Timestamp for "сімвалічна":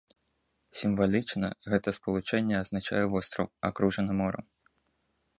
0.79-1.47